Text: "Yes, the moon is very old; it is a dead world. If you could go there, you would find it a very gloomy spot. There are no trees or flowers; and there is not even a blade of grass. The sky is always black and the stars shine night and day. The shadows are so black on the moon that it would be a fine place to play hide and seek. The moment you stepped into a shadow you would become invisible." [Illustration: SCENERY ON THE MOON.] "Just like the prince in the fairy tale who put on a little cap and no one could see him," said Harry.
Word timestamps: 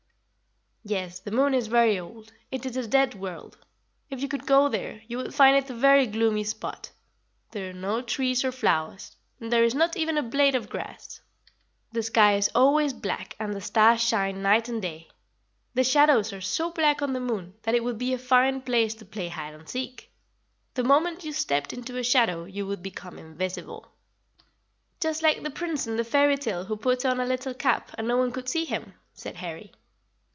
"Yes, 0.83 1.19
the 1.19 1.29
moon 1.29 1.53
is 1.53 1.67
very 1.67 1.99
old; 1.99 2.33
it 2.49 2.65
is 2.65 2.75
a 2.75 2.87
dead 2.87 3.13
world. 3.13 3.55
If 4.09 4.19
you 4.19 4.27
could 4.27 4.47
go 4.47 4.67
there, 4.67 5.03
you 5.07 5.17
would 5.17 5.31
find 5.31 5.55
it 5.55 5.69
a 5.69 5.75
very 5.75 6.07
gloomy 6.07 6.43
spot. 6.43 6.89
There 7.51 7.69
are 7.69 7.73
no 7.73 8.01
trees 8.01 8.43
or 8.43 8.51
flowers; 8.51 9.15
and 9.39 9.53
there 9.53 9.63
is 9.63 9.75
not 9.75 9.95
even 9.95 10.17
a 10.17 10.23
blade 10.23 10.55
of 10.55 10.69
grass. 10.71 11.21
The 11.91 12.01
sky 12.01 12.33
is 12.35 12.49
always 12.55 12.93
black 12.93 13.35
and 13.39 13.53
the 13.53 13.61
stars 13.61 14.01
shine 14.01 14.41
night 14.41 14.69
and 14.69 14.81
day. 14.81 15.09
The 15.75 15.83
shadows 15.83 16.33
are 16.33 16.41
so 16.41 16.71
black 16.71 17.03
on 17.03 17.13
the 17.13 17.19
moon 17.19 17.53
that 17.61 17.75
it 17.75 17.83
would 17.83 17.99
be 17.99 18.13
a 18.13 18.17
fine 18.17 18.59
place 18.59 18.95
to 18.95 19.05
play 19.05 19.27
hide 19.27 19.53
and 19.53 19.69
seek. 19.69 20.11
The 20.73 20.83
moment 20.83 21.23
you 21.23 21.31
stepped 21.31 21.73
into 21.73 21.95
a 21.99 22.03
shadow 22.03 22.45
you 22.45 22.65
would 22.65 22.81
become 22.81 23.19
invisible." 23.19 23.85
[Illustration: 23.85 24.45
SCENERY 24.47 24.47
ON 24.47 24.93
THE 24.97 25.07
MOON.] 25.07 25.11
"Just 25.11 25.21
like 25.21 25.43
the 25.53 25.59
prince 25.59 25.85
in 25.85 25.97
the 25.97 26.03
fairy 26.03 26.37
tale 26.37 26.65
who 26.65 26.75
put 26.75 27.05
on 27.05 27.19
a 27.19 27.25
little 27.27 27.53
cap 27.53 27.91
and 27.99 28.07
no 28.07 28.17
one 28.17 28.31
could 28.31 28.49
see 28.49 28.65
him," 28.65 28.95
said 29.13 29.35
Harry. 29.35 29.73